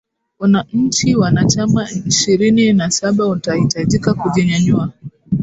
una 0.39 0.65
nchi 0.73 1.15
wanachama 1.15 1.87
ishirini 2.05 2.73
na 2.73 2.91
saba 2.91 3.27
utahitajika 3.27 4.13
kujinyanyua 4.13 4.91